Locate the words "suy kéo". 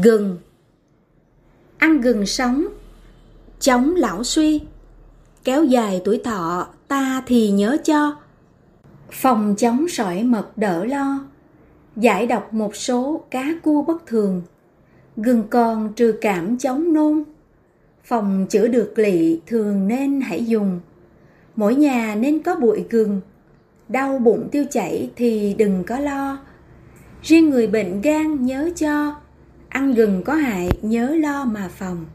4.24-5.64